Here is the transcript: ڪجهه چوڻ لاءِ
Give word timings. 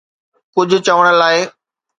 ڪجهه 0.53 0.79
چوڻ 0.85 1.05
لاءِ 1.19 1.39